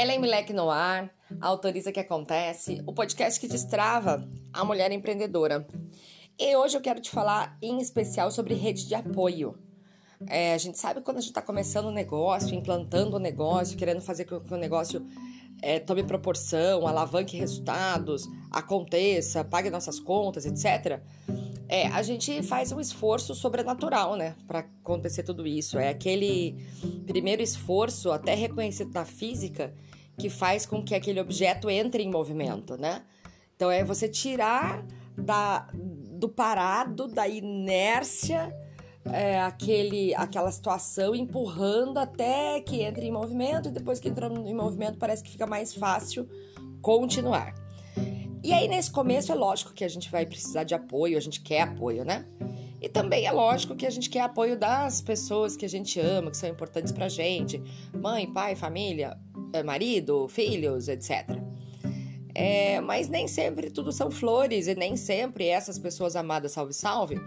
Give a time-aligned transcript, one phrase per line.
[0.00, 1.10] Ellen Milek no ar,
[1.42, 5.68] autoriza que acontece, o podcast que destrava a mulher empreendedora.
[6.38, 9.58] E hoje eu quero te falar em especial sobre rede de apoio.
[10.26, 13.76] É, a gente sabe quando a gente está começando um negócio, implantando o um negócio,
[13.76, 15.06] querendo fazer com que o negócio
[15.60, 21.02] é, tome proporção, alavanque resultados, aconteça, pague nossas contas, etc.
[21.72, 25.78] É, a gente faz um esforço sobrenatural, né, para acontecer tudo isso.
[25.78, 26.56] É aquele
[27.06, 29.72] primeiro esforço, até reconhecido na física,
[30.18, 33.04] que faz com que aquele objeto entre em movimento, né?
[33.54, 34.84] Então é você tirar
[35.16, 38.52] da, do parado, da inércia,
[39.04, 44.54] é, aquele, aquela situação, empurrando até que entre em movimento, e depois que entrou em
[44.54, 46.28] movimento parece que fica mais fácil
[46.82, 47.54] continuar.
[48.50, 51.40] E aí, nesse começo, é lógico que a gente vai precisar de apoio, a gente
[51.40, 52.26] quer apoio, né?
[52.82, 56.32] E também é lógico que a gente quer apoio das pessoas que a gente ama,
[56.32, 57.62] que são importantes pra gente:
[57.94, 59.16] mãe, pai, família,
[59.52, 61.28] eh, marido, filhos, etc.
[62.34, 67.20] É, mas nem sempre tudo são flores e nem sempre essas pessoas amadas, salve, salve,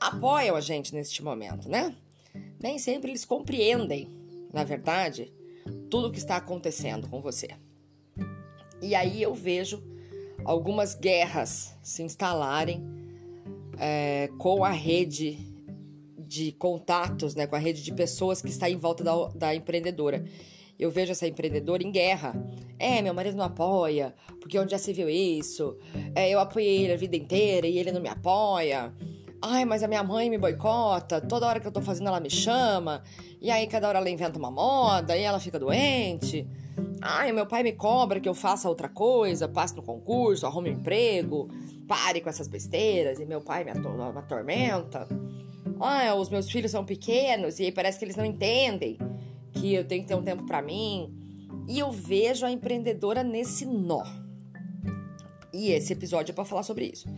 [0.00, 1.94] apoiam a gente neste momento, né?
[2.60, 4.10] Nem sempre eles compreendem,
[4.52, 5.32] na verdade,
[5.88, 7.50] tudo o que está acontecendo com você.
[8.82, 9.94] E aí eu vejo
[10.46, 12.82] algumas guerras se instalarem
[13.78, 15.38] é, com a rede
[16.18, 20.24] de contatos, né, com a rede de pessoas que está em volta da, da empreendedora.
[20.78, 22.34] Eu vejo essa empreendedora em guerra.
[22.78, 25.76] É, meu marido não apoia, porque onde já se viu isso?
[26.14, 28.92] É, eu apoiei ele a vida inteira e ele não me apoia.
[29.40, 32.30] Ai, mas a minha mãe me boicota, toda hora que eu tô fazendo ela me
[32.30, 33.02] chama,
[33.40, 36.46] e aí cada hora ela inventa uma moda, e ela fica doente.
[37.00, 40.74] Ai, meu pai me cobra que eu faça outra coisa, passe no concurso, arrume um
[40.74, 41.48] emprego,
[41.86, 45.06] pare com essas besteiras, e meu pai me, me atormenta.
[45.80, 48.98] Ai, os meus filhos são pequenos, e parece que eles não entendem
[49.52, 51.12] que eu tenho que ter um tempo para mim.
[51.68, 54.02] E eu vejo a empreendedora nesse nó.
[55.52, 57.08] E esse episódio é para falar sobre isso.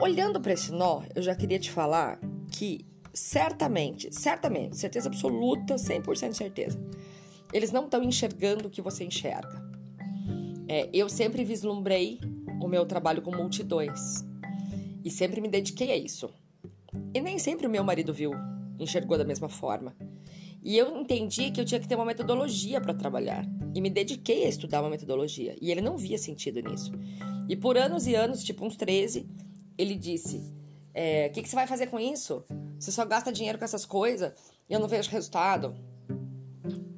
[0.00, 6.34] Olhando para esse nó, eu já queria te falar que certamente, certamente, certeza absoluta, 100%
[6.34, 6.78] certeza,
[7.56, 9.64] eles não estão enxergando o que você enxerga.
[10.68, 12.20] É, eu sempre vislumbrei
[12.60, 14.22] o meu trabalho com multidões
[15.02, 16.28] e sempre me dediquei a isso.
[17.14, 18.32] E nem sempre o meu marido viu,
[18.78, 19.96] enxergou da mesma forma.
[20.62, 23.46] E eu entendi que eu tinha que ter uma metodologia para trabalhar.
[23.74, 25.56] E me dediquei a estudar uma metodologia.
[25.58, 26.92] E ele não via sentido nisso.
[27.48, 29.26] E por anos e anos, tipo uns 13,
[29.78, 30.42] ele disse:
[30.92, 32.44] é, O que, que, você vai fazer com isso?
[32.78, 34.32] Você só gasta dinheiro com essas coisas
[34.68, 35.74] e eu não vejo resultado.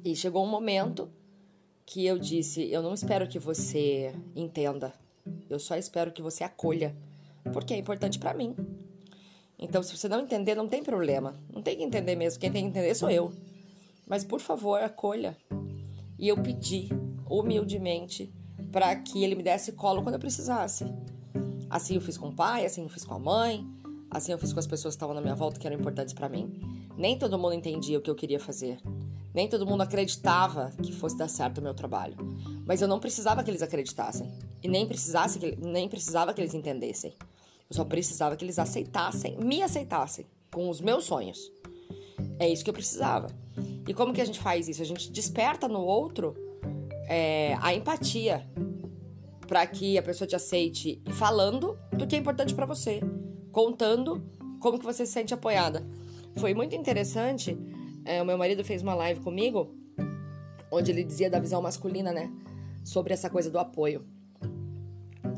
[0.03, 1.09] E chegou um momento
[1.85, 4.93] que eu disse: Eu não espero que você entenda,
[5.49, 6.95] eu só espero que você acolha,
[7.51, 8.55] porque é importante para mim.
[9.57, 11.37] Então, se você não entender, não tem problema.
[11.53, 12.39] Não tem que entender mesmo.
[12.39, 13.33] Quem tem que entender sou eu.
[14.07, 15.35] Mas, por favor, acolha.
[16.17, 16.87] E eu pedi,
[17.29, 18.33] humildemente,
[18.71, 20.85] para que ele me desse colo quando eu precisasse.
[21.69, 23.67] Assim eu fiz com o pai, assim eu fiz com a mãe,
[24.09, 26.29] assim eu fiz com as pessoas que estavam na minha volta que eram importantes para
[26.29, 26.59] mim.
[26.97, 28.79] Nem todo mundo entendia o que eu queria fazer.
[29.33, 32.15] Nem todo mundo acreditava que fosse dar certo o meu trabalho.
[32.65, 34.31] Mas eu não precisava que eles acreditassem.
[34.61, 37.13] E nem, precisasse que, nem precisava que eles entendessem.
[37.69, 41.51] Eu só precisava que eles aceitassem, me aceitassem com os meus sonhos.
[42.39, 43.27] É isso que eu precisava.
[43.87, 44.81] E como que a gente faz isso?
[44.81, 46.35] A gente desperta no outro
[47.07, 48.47] é, a empatia
[49.47, 53.01] para que a pessoa te aceite falando do que é importante para você,
[53.51, 54.23] contando
[54.59, 55.83] como que você se sente apoiada.
[56.35, 57.57] Foi muito interessante.
[58.05, 59.75] É, o meu marido fez uma live comigo,
[60.71, 62.31] onde ele dizia da visão masculina, né,
[62.83, 64.05] sobre essa coisa do apoio.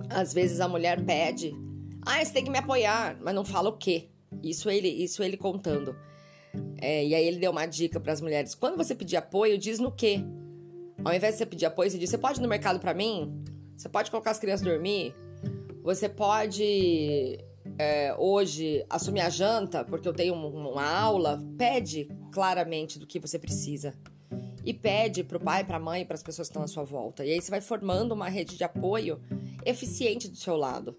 [0.09, 1.53] Às vezes a mulher pede,
[2.05, 4.09] ah, você tem que me apoiar, mas não fala o quê.
[4.43, 5.95] Isso ele, isso ele contando.
[6.77, 9.79] É, e aí ele deu uma dica para as mulheres: quando você pedir apoio, diz
[9.79, 10.23] no quê?
[11.03, 13.43] Ao invés de você pedir apoio, você diz: você pode ir no mercado para mim?
[13.77, 15.15] Você pode colocar as crianças dormir.
[15.83, 17.39] Você pode
[17.77, 21.41] é, hoje assumir a janta porque eu tenho uma aula.
[21.57, 23.93] Pede claramente do que você precisa.
[24.65, 26.83] E pede para o pai, para a mãe, para as pessoas que estão à sua
[26.83, 27.25] volta.
[27.25, 29.19] E aí você vai formando uma rede de apoio
[29.65, 30.95] eficiente do seu lado.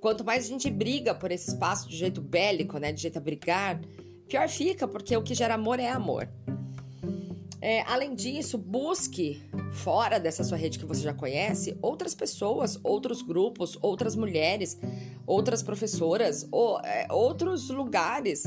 [0.00, 3.20] Quanto mais a gente briga por esse espaço de jeito bélico, né, de jeito a
[3.20, 3.80] brigar,
[4.28, 6.28] pior fica, porque o que gera amor é amor.
[7.62, 9.42] É, além disso, busque
[9.72, 14.78] fora dessa sua rede que você já conhece outras pessoas, outros grupos, outras mulheres,
[15.26, 18.44] outras professoras, ou é, outros lugares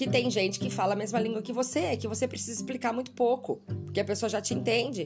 [0.00, 3.10] que tem gente que fala a mesma língua que você, que você precisa explicar muito
[3.10, 5.04] pouco, porque a pessoa já te entende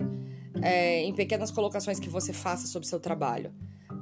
[0.63, 3.53] é, em pequenas colocações que você faça sobre seu trabalho.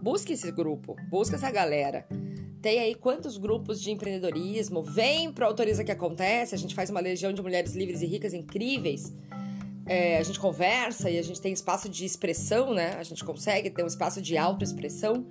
[0.03, 2.07] Busque esse grupo, busque essa galera.
[2.61, 4.83] Tem aí quantos grupos de empreendedorismo?
[4.83, 8.35] Vem para Autoriza que Acontece, a gente faz uma legião de mulheres livres e ricas
[8.35, 9.15] incríveis.
[9.87, 12.97] é, a gente conversa e a gente tem espaço de expressão, né?
[12.99, 15.25] A gente consegue ter um espaço de autoexpressão,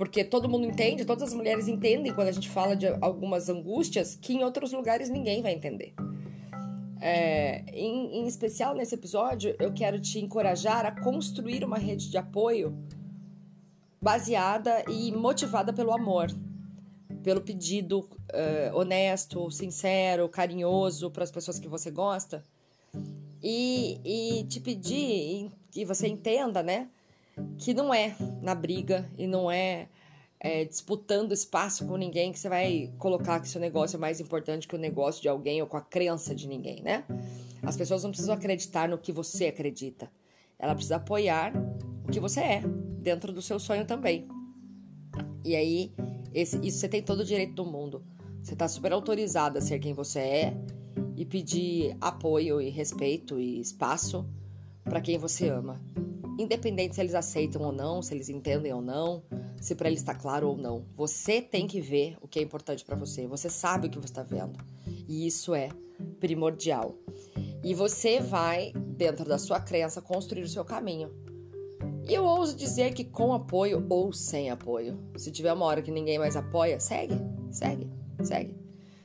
[0.00, 4.16] porque todo mundo entende, todas as mulheres entendem quando a gente fala de algumas angústias
[4.18, 5.92] que em outros lugares ninguém vai entender.
[6.98, 12.16] É, em, em especial nesse episódio, eu quero te encorajar a construir uma rede de
[12.16, 12.82] apoio
[14.00, 16.28] baseada e motivada pelo amor,
[17.22, 22.42] pelo pedido uh, honesto, sincero, carinhoso para as pessoas que você gosta
[23.42, 26.88] e, e te pedir que você entenda, né,
[27.58, 29.88] que não é na briga e não é,
[30.38, 34.66] é, disputando espaço com ninguém que você vai colocar que seu negócio é mais importante
[34.66, 37.04] que o negócio de alguém ou com a crença de ninguém, né?
[37.62, 40.10] As pessoas não precisam acreditar no que você acredita.
[40.58, 41.52] Ela precisa apoiar
[42.06, 42.62] o que você é,
[43.00, 44.26] dentro do seu sonho também.
[45.44, 45.92] E aí,
[46.32, 48.02] esse, isso você tem todo o direito do mundo.
[48.42, 50.56] Você está super autorizada a ser quem você é
[51.16, 54.26] e pedir apoio e respeito e espaço
[54.84, 55.80] para quem você ama.
[56.40, 59.22] Independente se eles aceitam ou não, se eles entendem ou não,
[59.60, 60.86] se para eles está claro ou não.
[60.94, 63.26] Você tem que ver o que é importante para você.
[63.26, 64.58] Você sabe o que você está vendo.
[65.06, 65.68] E isso é
[66.18, 66.94] primordial.
[67.62, 71.10] E você vai, dentro da sua crença, construir o seu caminho.
[72.08, 74.98] E eu ouso dizer que com apoio ou sem apoio.
[75.18, 77.16] Se tiver uma hora que ninguém mais apoia, segue,
[77.50, 77.86] segue,
[78.22, 78.56] segue.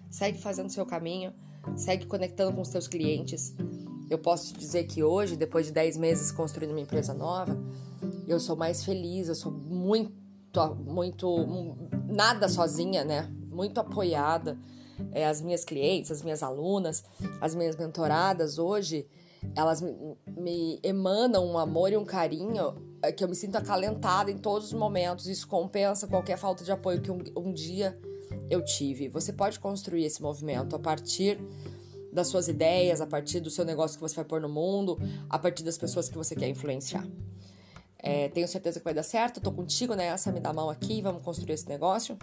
[0.10, 1.34] Segue fazendo o seu caminho
[1.76, 3.56] segue conectando com os seus clientes.
[4.10, 7.58] Eu posso te dizer que hoje, depois de 10 meses construindo uma empresa nova,
[8.28, 10.12] eu sou mais feliz, eu sou muito,
[10.86, 11.76] muito,
[12.08, 13.32] nada sozinha, né?
[13.50, 14.58] Muito apoiada.
[15.12, 17.04] É, as minhas clientes, as minhas alunas,
[17.42, 19.06] as minhas mentoradas hoje,
[19.54, 24.38] elas me, emanam um amor e um carinho é, que eu me sinto acalentada em
[24.38, 25.28] todos os momentos.
[25.28, 28.00] Isso compensa qualquer falta de apoio que um, um dia
[28.50, 29.10] eu tive.
[29.10, 31.40] Você pode construir esse movimento a partir
[32.16, 34.98] das suas ideias, a partir do seu negócio que você vai pôr no mundo,
[35.30, 37.06] a partir das pessoas que você quer influenciar.
[38.00, 41.02] É, tenho certeza que vai dar certo, tô contigo nessa, me dá a mão aqui,
[41.02, 42.18] vamos construir esse negócio.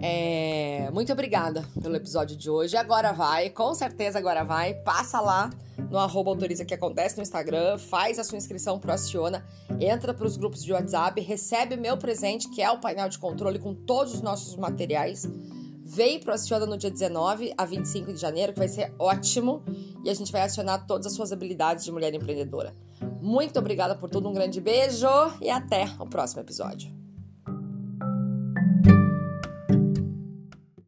[0.00, 2.76] É, muito obrigada pelo episódio de hoje.
[2.76, 4.74] Agora vai, com certeza agora vai.
[4.74, 5.50] Passa lá
[5.90, 9.46] no arroba autoriza que acontece no Instagram, faz a sua inscrição pro Aciona,
[9.80, 13.58] entra para os grupos de WhatsApp, recebe meu presente, que é o painel de controle
[13.58, 15.28] com todos os nossos materiais.
[15.86, 19.62] Vem pro Aciona no dia 19 a 25 de janeiro, que vai ser ótimo.
[20.02, 22.74] E a gente vai acionar todas as suas habilidades de mulher empreendedora.
[23.20, 25.06] Muito obrigada por tudo, um grande beijo
[25.42, 27.03] e até o próximo episódio.